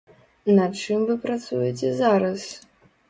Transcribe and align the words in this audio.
Над 0.59 0.79
чым 0.85 1.03
вы 1.09 1.17
працуеце 1.25 1.93
зараз? 2.01 2.51